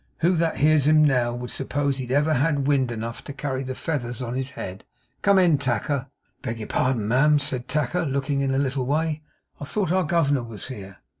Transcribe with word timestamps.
Who 0.21 0.35
that 0.37 0.57
hears 0.57 0.87
him 0.87 1.05
now, 1.05 1.35
would 1.35 1.51
suppose 1.51 1.99
he'd 1.99 2.11
ever 2.11 2.33
had 2.33 2.65
wind 2.67 2.91
enough 2.91 3.23
to 3.25 3.33
carry 3.33 3.61
the 3.61 3.75
feathers 3.75 4.19
on 4.19 4.33
his 4.33 4.49
head! 4.57 4.83
Come 5.21 5.37
in, 5.37 5.59
Tacker.' 5.59 6.07
'Beg 6.41 6.57
your 6.57 6.67
pardon, 6.69 7.07
ma'am,' 7.07 7.37
said 7.37 7.67
Tacker, 7.67 8.03
looking 8.07 8.41
in 8.41 8.49
a 8.49 8.57
little 8.57 8.87
way. 8.87 9.21
'I 9.59 9.65
thought 9.65 9.91
our 9.91 10.03
Governor 10.03 10.41
was 10.41 10.69
here. 10.69 10.97